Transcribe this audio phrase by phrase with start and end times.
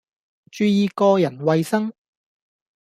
[0.49, 1.93] 注意個人衛生